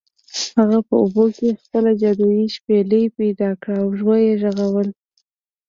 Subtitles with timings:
[0.59, 4.93] هغه په اوبو کې خپله جادويي شپیلۍ پیدا کړه او و یې غږوله.